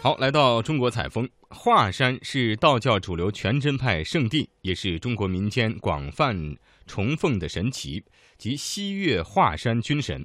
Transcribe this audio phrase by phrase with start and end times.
[0.00, 6.56] 好，来到中国采风，华山是道教主流全真派圣地，也是中国民间广泛
[6.86, 8.04] 崇奉的神奇
[8.38, 10.24] 及西岳华山君神。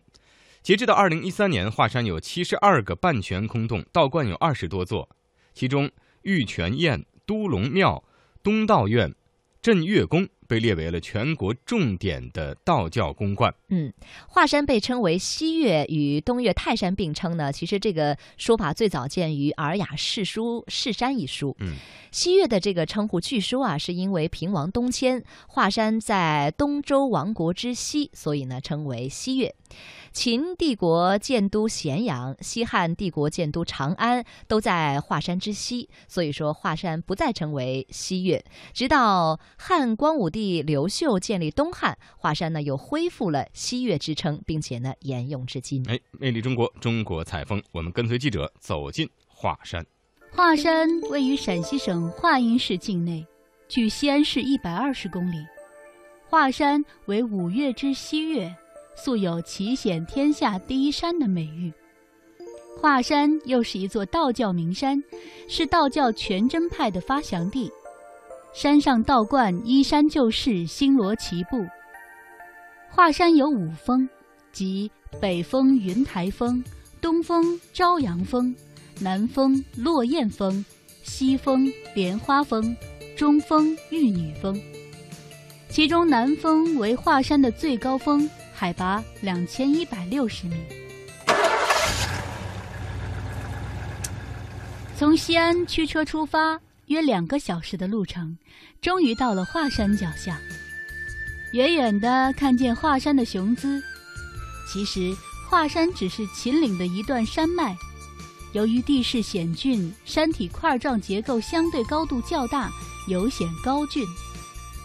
[0.61, 5.09] 截至到二零一三年，华山有七十二个半泉空洞，道观有二十多座，
[5.55, 5.89] 其中
[6.21, 8.03] 玉泉堰、都龙庙、
[8.43, 9.15] 东道院、
[9.59, 10.29] 镇岳宫。
[10.47, 13.53] 被列为了全国重点的道教公观。
[13.69, 13.91] 嗯，
[14.27, 21.55] 华山被称为西岳与东岳泰山并称呢，其实这个说法最早见于《尔雅释书·释山》一书。
[21.59, 21.75] 嗯，
[22.11, 29.55] 西岳的这个称呼，据说啊，是因为平王东迁，华山在东周王国之西，所以呢称为西岳。
[30.11, 38.43] 秦帝国建都咸阳，西汉帝国建都长安，都在华山之西，所以说华山不再成为西岳。
[38.73, 45.83] 直到汉光武帝刘秀建立东汉，华山呢又恢复了西岳之称，并且呢沿用至今。
[45.89, 49.83] 哎，魅力中国，中国采风，我们跟随记者走进华山。
[50.31, 53.25] 华山位于陕西省华阴市境内，
[53.67, 55.37] 距西安市一百二十公里。
[56.29, 58.55] 华山为五岳之西岳。
[58.95, 61.73] 素有“奇险天下第一山”的美誉，
[62.79, 65.01] 华山又是一座道教名山，
[65.47, 67.71] 是道教全真派的发祥地。
[68.53, 71.65] 山上道观依山就势，星罗棋布。
[72.89, 74.07] 华山有五峰，
[74.51, 76.63] 即北峰云台峰、
[77.01, 78.55] 东峰朝阳峰、
[78.99, 80.63] 南峰落雁峰、
[81.01, 82.77] 西峰莲花峰、
[83.17, 84.55] 中峰玉女峰。
[85.67, 88.29] 其中南峰为华山的最高峰。
[88.63, 90.55] 海拔两千一百六十米。
[94.97, 98.37] 从西安驱车出发，约两个小时的路程，
[98.81, 100.39] 终于到了华山脚下。
[101.51, 103.83] 远远的看见华山的雄姿，
[104.71, 105.13] 其实
[105.49, 107.75] 华山只是秦岭的一段山脉。
[108.53, 112.71] 由于地势险峻，山体块状结构相对高度较大，
[113.09, 114.07] 有显高峻。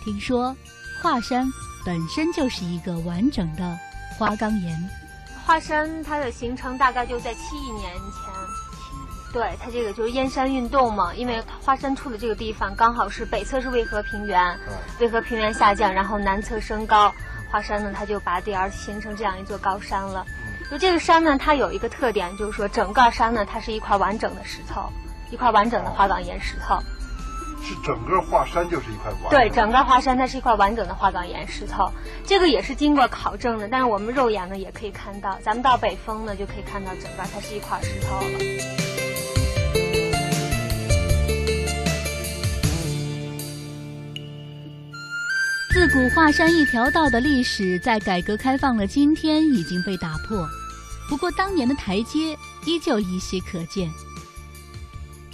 [0.03, 0.53] 听说
[1.01, 1.49] 华山。
[1.85, 3.79] 本身就是一个完整的
[4.17, 4.91] 花岗岩。
[5.47, 14.59] 华山它的形成大概就在七亿年前，对它这个就是燕山运动嘛，因为华山处的这个地方刚好是北侧是渭河平原，
[15.01, 17.11] 渭河平原下降，然后南侧升高，
[17.51, 20.27] 华山呢它就拔地而形成这样一座高山了。
[20.71, 24.93] 就这个山呢，它有一个特点，就是说整个山呢它是一块完整的石头，
[25.31, 26.79] 一块完整的花岗岩石头。
[27.63, 31.91] 是整个华山就是一块完对，整个华山它是一块完整的花岗岩石头，
[32.25, 33.69] 这个也是经过考证的。
[33.69, 38.39] 但是我们肉眼呢也可以看到，咱们到北峰呢就可以看到整个它是一块石头了。
[45.71, 50.49] 自古华山一条道的历史，在改革开放的今天已经被打破，
[51.09, 53.89] 不过当年的台阶依旧依稀可见。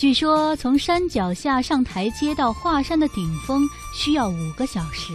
[0.04, 5.14] 据说从山脚下上台阶到华山的顶峰需要五个小时，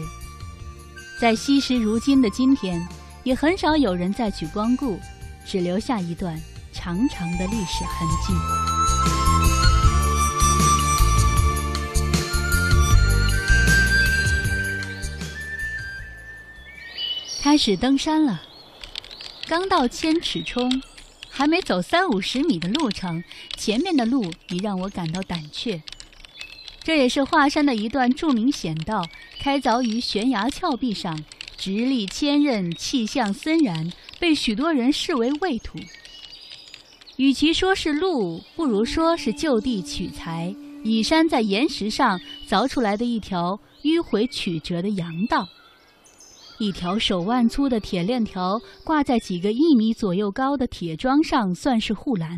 [1.21, 2.83] 在惜时如金的今天，
[3.23, 4.99] 也很少有人再去光顾，
[5.45, 6.35] 只留下一段
[6.73, 8.33] 长长的历史痕迹。
[17.43, 18.41] 开始登山了，
[19.47, 20.81] 刚到千尺冲。
[21.39, 23.23] 还没走三五十米的路程，
[23.55, 25.81] 前面的路已让我感到胆怯。
[26.83, 29.07] 这也是华山的一段著名险道，
[29.39, 31.17] 开凿于悬崖峭壁上，
[31.55, 33.89] 直立千仞，气象森然，
[34.19, 35.79] 被许多人视为畏土。
[37.15, 42.19] 与其说是路，不如说是就地取材，以山在岩石上
[42.49, 45.47] 凿出来的一条迂回曲折的阳道。
[46.59, 52.37] 一条手腕粗的铁链条挂在几个一米左右高的铁桩上，算是护栏。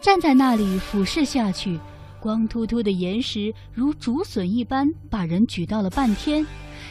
[0.00, 1.80] 站在那里俯视下去，
[2.20, 6.46] 光秃秃的岩石如竹笋一般，把人举到了半天。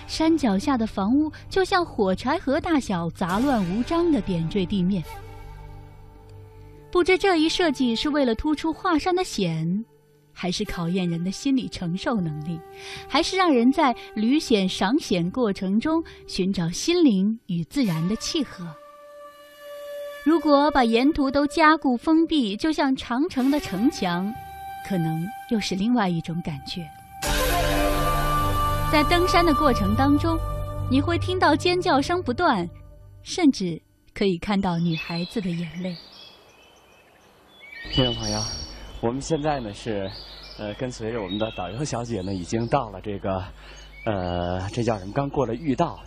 [0.08, 5.04] 山脚下的房屋就像火柴盒大小，杂乱无章地点缀地面。
[6.92, 9.86] 不知这一设计是为了突出华山的险。
[10.42, 12.60] 还是考验人的心理承受能力，
[13.08, 18.66] 还是让人在旅险赏险过程中寻找心灵与自然的契合。
[20.24, 24.34] 如果把沿途都加固封闭，就像长城的城墙，
[24.90, 26.90] 可能又是另外一种感觉。
[28.92, 30.40] 在登山的过程当中，
[30.90, 32.68] 你会听到尖叫声不断，
[33.22, 33.80] 甚至
[34.12, 35.96] 可以看到女孩子的眼泪。
[37.92, 38.42] 听众朋友。
[39.02, 40.08] 我们现在呢是，
[40.60, 43.44] 呃，跟随着我们的导游小姐呢，已经到了这个，
[44.06, 45.12] 呃，这叫什么？
[45.12, 46.00] 刚过了御道，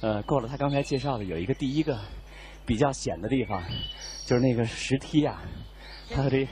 [0.00, 1.98] 呃，过了她刚才介绍的有一个第一个
[2.64, 3.60] 比较险的地方，
[4.26, 5.42] 就是那个石梯啊，
[6.08, 6.46] 它的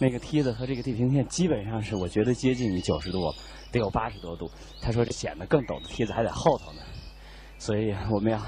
[0.00, 3.32] 那个梯子和这个地平线基本上是我觉得接近于九十度，
[3.70, 4.50] 得有八十多度。
[4.80, 6.82] 他说这显得更陡的梯子还在后头呢，
[7.56, 8.42] 所以我们要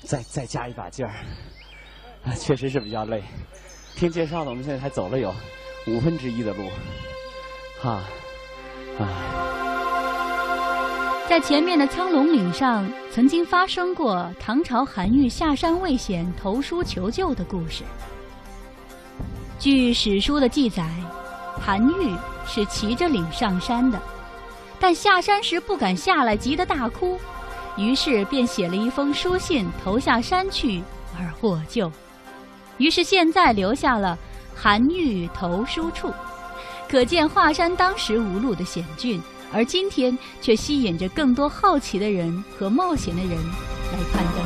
[0.00, 1.12] 再再加一把劲儿。
[2.38, 3.22] 确实是比较累。
[3.96, 5.34] 听介绍的，我们现在才走了有
[5.86, 6.70] 五分之一的路，
[7.80, 8.02] 哈，
[8.98, 9.08] 啊。
[11.28, 17.84] 在前面的苍龙岭上，曾经发生过唐朝韩愈下山未险投书求救的故事。
[19.58, 20.88] 据史书的记载，
[21.60, 22.16] 韩愈
[22.46, 24.00] 是骑着岭上山的，
[24.80, 27.16] 但下山时不敢下来，急得大哭，
[27.76, 30.82] 于是便写了一封书信投下山去
[31.16, 31.92] 而获救。
[32.80, 34.18] 于是现在留下了
[34.56, 36.10] 韩愈投书处，
[36.88, 39.22] 可见华山当时无路的险峻。
[39.52, 44.44] 而今天却吸引着更多好奇的人和冒险的人来攀登。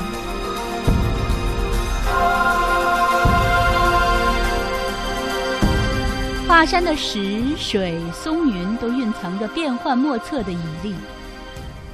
[6.48, 10.94] 华山的石、水、松、云都蕴藏着变幻莫测的引力。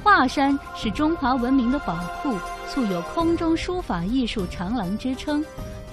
[0.01, 5.43] 华山是中华文明的宝库，素有“空中书法艺术长廊”之称，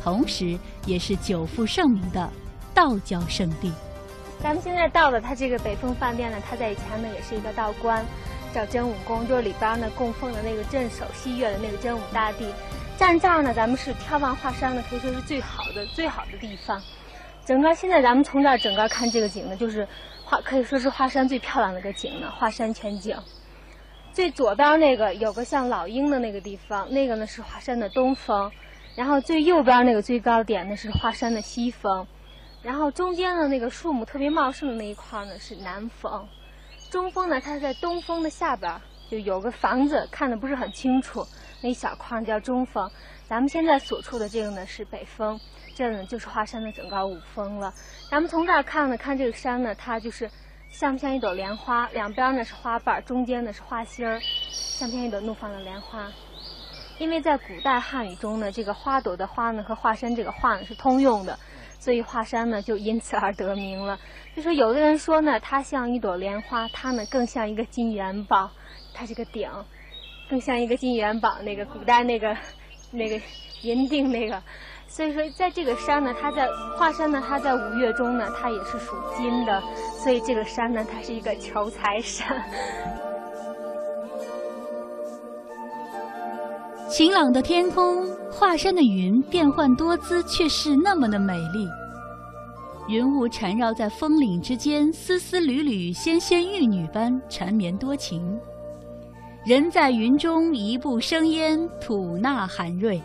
[0.03, 2.31] 同时也是久负盛名的
[2.75, 3.73] 道教圣地。
[4.41, 8.05] 咱们现在到的它这个北风饭店呢，它在以前呢也是一个道观，
[8.55, 12.47] 叫真武宫，就是里边呢供奉的那个镇守西岳的那个真武大帝。
[12.97, 16.81] 站这儿呢，咱们是眺望华山呢，可以说是最好的最好的地方。
[17.45, 19.87] 整个现在咱们从这儿整个看这个景呢，就是
[20.25, 23.17] 华可以说是华山最漂亮的个景呢，华山全景。
[24.13, 28.51] 最左边那个有个像老鹰的那个地方，那个呢是华山的东峰，
[28.99, 32.05] 然后最右边那个最高点呢是华山的西峰。
[32.65, 36.27] 然后中间的那个树木特别茂盛的那一块呢是南峰，
[36.91, 38.75] 中峰呢它是在东峰的下边
[39.09, 41.25] 就有个房子看的不是很清楚，
[41.61, 42.91] 那一小块叫中峰。
[43.29, 45.39] 咱们现在所处的这个呢是北峰，
[45.77, 47.73] 这呢就是华山的整个五峰了。
[48.11, 50.29] 咱们从这儿看呢，看这个山呢，它就是
[50.71, 51.89] 像不像一朵莲花？
[51.93, 54.19] 两边呢是花瓣，中间呢是花心儿，
[54.51, 56.11] 像不像一朵怒放的莲花？
[56.99, 61.39] 因为在古代汉语中呢，这个花朵的花呢和华山这个画呢是通用的。
[61.81, 63.99] 所以华山呢就因此而得名了。
[64.35, 68.51] 就说有的人说呢，它像一朵莲花，它呢更像一个金元宝，
[68.93, 69.49] 它这个顶
[70.29, 72.37] 更像一个金元宝，那个古代那个
[72.91, 73.21] 那个
[73.63, 74.43] 银锭那个。
[74.89, 79.63] 所以说，在这个山呢，它在华山呢，它在五岳中呢，它也是属金的，
[80.03, 82.43] 所以这个山呢，它是一个求财山。
[86.99, 91.65] 晴朗的天空，华山的云变幻多姿，却是那么的美丽。
[92.89, 98.37] 云雾缠绕在峰岭之间，丝丝缕缕，纤纤玉女般缠绵多情。
[99.45, 103.01] 人在云中，一步生烟，吐纳寒瑞。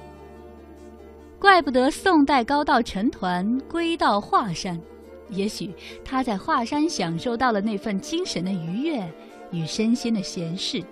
[1.38, 4.76] 怪不得宋代高道陈团归到华山，
[5.30, 5.72] 也许
[6.04, 9.08] 他在华山享受到了那份精神的愉悦
[9.52, 10.84] 与身心的闲适。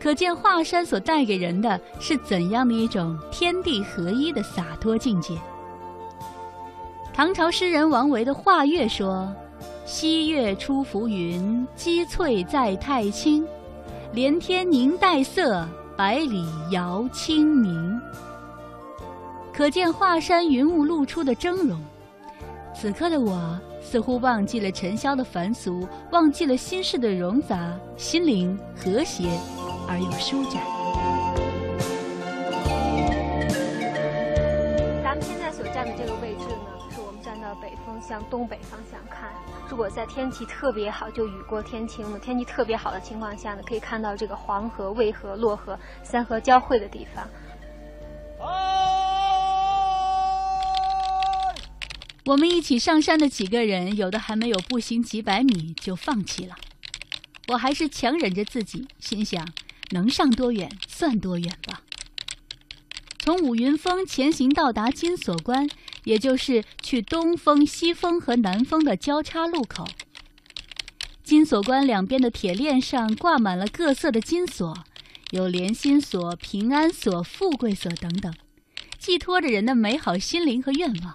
[0.00, 5.36] 可见华山所带给人的是怎样的一种天地合一的洒脱境界。
[7.12, 9.30] 唐朝诗人王维的《画月》说
[9.84, 13.46] ：“西岳出浮云，积翠在太清。
[14.12, 18.00] 连天凝黛色，百里遥清明。”
[19.52, 21.76] 可见华山云雾露出的峥嵘。
[22.74, 29.28] 此刻的我似乎忘记了尘嚣的凡俗，忘记了心事的冗杂，心灵和谐。
[29.90, 30.62] 而又舒展。
[35.02, 39.32] 咱们现在所站的这个位置呢，是我们站到北风向东北方向看。
[39.68, 47.28] 如果在天气特别好，就雨过天晴了天气特别好的情况下呢，可以看到这个黄河、渭河、洛河三河交汇的地方。
[52.26, 56.54] 我们一起上山的几个人，有的还没有步行几百米就放弃了。
[57.48, 59.44] 我还是强忍着自己，心想。
[59.90, 61.82] 能上多远算多远吧。
[63.18, 65.68] 从五云峰前行到达金锁关，
[66.04, 69.86] 也就是去东峰、西峰和南峰的交叉路口。
[71.22, 74.74] 金锁关两边的铁链上挂满了各色的金锁，
[75.30, 78.34] 有连心锁、平安锁、富贵锁等等，
[78.98, 81.14] 寄托着人的美好心灵和愿望。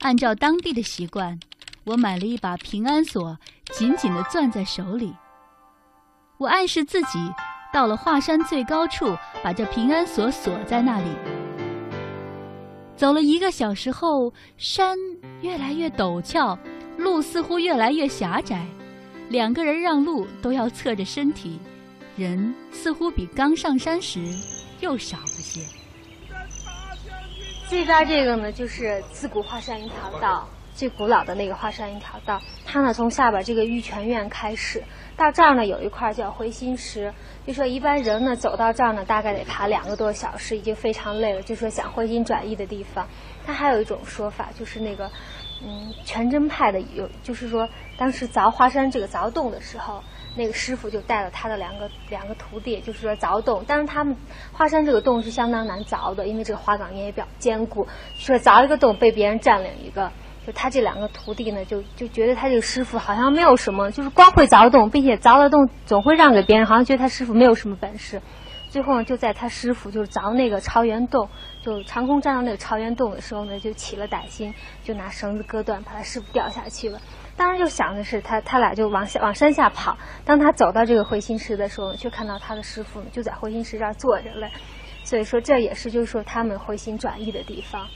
[0.00, 1.38] 按照当地的习惯，
[1.84, 3.38] 我买了一把平安锁，
[3.72, 5.14] 紧紧地攥在手里。
[6.38, 7.18] 我暗示自己。
[7.76, 9.14] 到了华山最高处，
[9.44, 11.10] 把这平安锁锁在那里。
[12.96, 14.96] 走了一个小时后，山
[15.42, 16.58] 越来越陡峭，
[16.96, 18.64] 路似乎越来越狭窄，
[19.28, 21.60] 两个人让路都要侧着身体，
[22.16, 24.24] 人似乎比刚上山时
[24.80, 25.60] 又少了些。
[27.68, 30.48] 这边这个呢，就是自古华山一条道。
[30.76, 32.40] 最古老的那个华山一条道。
[32.64, 34.84] 它呢从下边这个玉泉院开始，
[35.16, 37.12] 到这儿呢有一块叫回心石，
[37.46, 41.42] 就说一般人呢走到这儿呢大概得爬两个多小时，已经非常累了。
[41.42, 43.08] 就说想回心转意的地方，
[43.46, 45.10] 它还有一种说法就是那个，
[45.64, 50.04] 嗯，全真派的有，就是说当时凿华山这个凿洞的时候。
[50.38, 53.64] 那个师傅就带了他的两个两个徒弟，就是说凿洞。
[53.66, 54.14] 但是他们
[54.52, 57.88] 华山这个洞是相当难凿的，因为这个花岗岩也比较坚固。
[58.18, 60.12] 说凿一个洞被别人占领一个，
[60.46, 68.22] 就他这两个徒弟呢，就就觉得他这个师傅好像没有什么，就是光会凿洞，并且凿的洞总会让给别人，好像觉得他师傅没有什么本事。
[68.68, 71.28] 最后呢，就在他师傅就是凿那个朝元洞，
[71.62, 77.00] 就长空站到那个朝元洞的时候呢，就起了歹心，就拿绳子割断，把他师傅掉下去了。
[77.36, 79.96] 当时就想的是他，他俩就往下往山下跑。
[80.24, 84.50] 当他走到这个回心石的时候，却看到他的师傅就在回心石这儿坐着嘞。
[85.04, 87.86] 所以说这也是就是说他们回心转意的地方，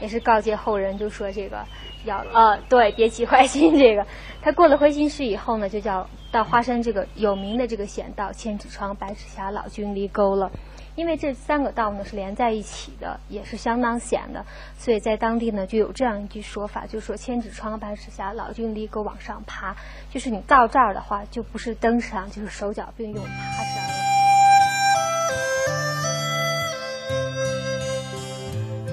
[0.00, 1.64] 也是告诫后人就说这个
[2.04, 3.78] 要呃对别起坏心。
[3.78, 4.06] 这个
[4.42, 10.50] 他过了灰心石以后呢，就叫到华山这个有名的这个险道千尺窗、百尺峡、老君离沟了。
[10.96, 14.44] 因为这三个道呢是连在一起的，也是相当险的，
[14.76, 19.76] 所以在当地呢就有这样一句说法，就说千尺窗百尺峡，老君离沟往上爬，
[20.10, 23.89] 就是你到这儿的话，就不是登山，就是手脚并用爬山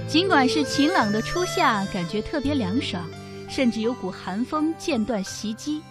[0.08, 3.04] 尽管是晴朗的初夏，感觉特别凉爽，
[3.50, 5.82] 甚至有股寒风间断袭击。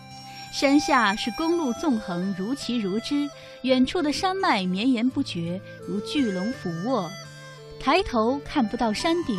[0.50, 3.28] 山下是公路纵横，如棋如织；
[3.60, 7.10] 远处的山脉绵延不绝，如巨龙俯卧。
[7.78, 9.38] 抬头看不到山顶，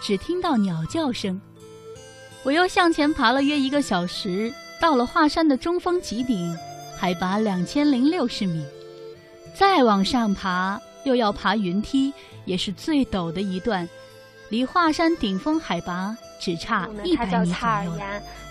[0.00, 1.40] 只听到鸟叫声。
[2.44, 6.56] 我又向前爬了约一个小时，到了华山的中峰极顶，
[6.96, 8.64] 海拔两千零六十米。
[9.52, 12.12] 再往上爬，又要爬云梯，
[12.44, 13.88] 也是最陡的一段，
[14.52, 17.92] 离华山顶峰海拔只差一百米左右。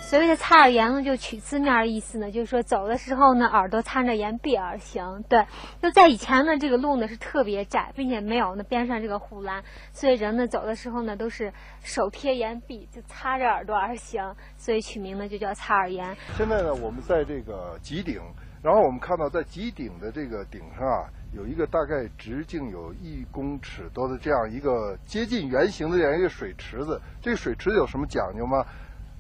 [0.02, 5.24] 所谓的擦耳岩呢，就取字面意思呢，就是说走的时候呢，耳朵擦着岩壁而行。
[5.30, 5.46] 对，
[5.80, 11.54] 就在以前呢，这个路呢是特别窄，并且没有那边上这个护栏，所以人呢走的时候呢，都是
[11.84, 16.18] 手贴岩壁，就擦着耳朵而行，所以取名呢就叫擦耳岩。
[16.36, 18.20] 现在呢，我们在这个极顶，
[18.64, 27.02] 然后我们看到在极顶的这个顶上啊，有一个大概直径有一公尺多的这样一个接近圆形的这样一个水池子。
[27.22, 28.66] 这个水池子有什么讲究吗？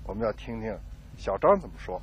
[0.04, 0.78] 我们要听听
[1.18, 2.02] 小张怎么说。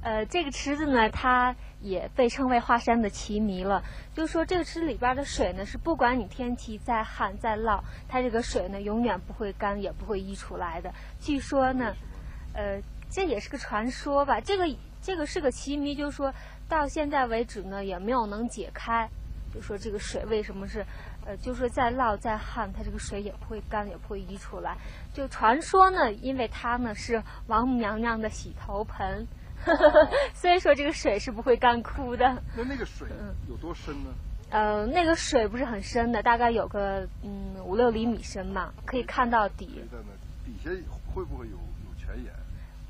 [0.00, 3.82] 呃，这个池子呢，它也被称为华山的奇谜了。
[4.14, 10.92] 就是说，这个池子里边的水呢，是不管你天气再旱再涝，它这个水呢，永远不会干，也不会溢出来的。
[11.18, 11.94] 据说呢，
[12.52, 14.40] 呃，这也是个传说吧。
[14.40, 14.68] 这个
[15.02, 16.32] 这个是个奇谜，就是说
[16.68, 19.08] 到现在为止呢，也没有能解开。
[19.54, 20.84] 就说这个水为什么是？
[21.26, 24.78] 呃，就是再涝再旱，它这个水也不会干，也不会溢出来。
[25.12, 29.26] 就传说呢，因为它呢是王母娘娘的洗头盆，
[30.32, 32.42] 所以说这个水是不会干枯的。
[32.56, 33.06] 那那个水
[33.46, 34.10] 有多深呢？
[34.48, 39.66] 呃，那个水不是很深的，大概有个嗯五六厘米深嘛，可以看到底。
[40.46, 40.70] 底下
[41.14, 42.32] 会不会有有泉眼？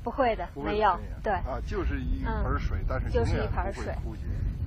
[0.03, 0.97] 不会的，没有。
[1.21, 3.93] 对啊，就是一盆水，但是就是一盆水。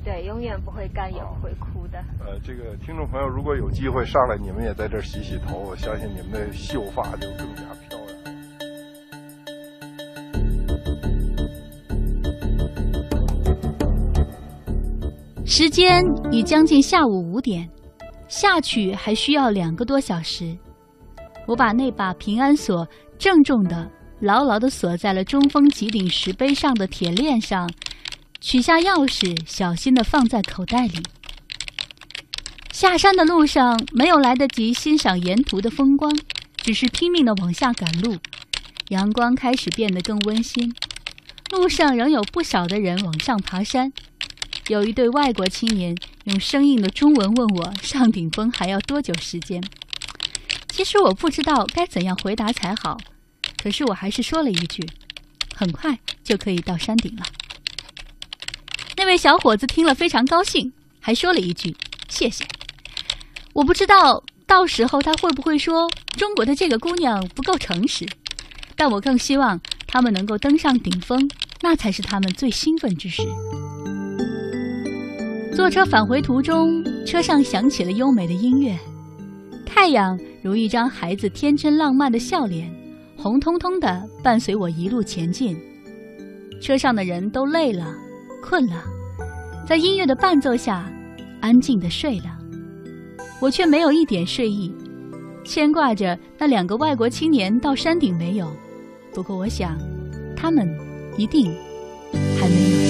[0.04, 1.98] 对，永远不会干，也不会枯的。
[2.18, 8.08] 呃，这个听众朋友，如果有机会上来，你们也在这儿洗洗头，我相信你们的秀发就更加漂亮。
[15.46, 17.68] 时间已将近下午五点，
[18.26, 20.58] 下去还需要两个多小时。
[21.46, 22.84] 我把那把平安锁
[23.18, 23.88] 郑重的、
[24.22, 27.68] 牢牢的锁在了中峰极顶石碑上的铁链上。
[28.40, 31.02] 取下钥匙，小心地放在口袋里。
[32.72, 36.16] 下山的路上没有来得及欣赏沿途的风光，
[36.56, 38.16] 只是拼命地往下赶路。
[38.90, 40.72] 阳光开始变得更温馨，
[41.50, 43.92] 路上仍有不少的人往上爬山。
[44.68, 49.62] 有一对外国青年用生硬的中文问我：“上顶峰还要多久时间？”
[50.70, 52.98] 其实我不知道该怎样回答才好，
[53.62, 54.84] 可是我还是说了一句
[55.54, 57.22] ：“很快就可以到山顶了。”
[58.96, 61.76] 那位小伙子听了非常高兴，还说了一句
[62.10, 62.44] ：“谢谢。”
[63.54, 68.04] 我不知道到时候他会不会说中国的这个姑娘不够诚实，
[68.74, 73.22] 但我更希望他们能够登上顶峰，那才是他们最兴奋之时。
[75.54, 78.76] 坐车返回途中，车上响起了优美的音乐，
[79.64, 82.68] 太阳如一张孩子天真浪漫的笑脸，
[83.16, 85.56] 红彤彤的伴随我一路前进。
[86.60, 87.94] 车上的人都累了。
[88.42, 88.82] 困了，
[89.64, 90.92] 在音乐的伴奏下，
[91.40, 92.36] 安静的睡了。
[93.40, 94.74] 我却没有一点睡意，
[95.44, 98.52] 牵挂着那两个外国青年到山顶没有，
[99.14, 99.78] 不过我想，
[100.36, 100.68] 他们
[101.16, 101.54] 一定
[102.12, 102.81] 还没有。